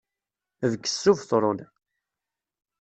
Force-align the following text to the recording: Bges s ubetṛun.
Bges 0.71 0.95
s 1.03 1.03
ubetṛun. 1.11 1.59